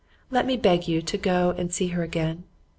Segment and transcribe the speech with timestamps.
[0.31, 2.45] Let me beg you to go and see her again.